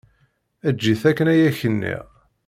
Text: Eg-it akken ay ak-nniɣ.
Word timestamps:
Eg-it 0.69 1.03
akken 1.09 1.31
ay 1.33 1.41
ak-nniɣ. 1.49 2.05